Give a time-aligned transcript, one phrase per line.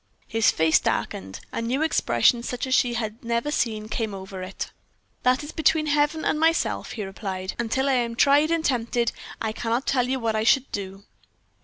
[0.25, 4.71] His face darkened a new expression such as she had never seen came over it.
[5.21, 7.53] "That is between Heaven and myself," he replied.
[7.59, 11.03] "Until I am tried and tempted I cannot tell you what I should do."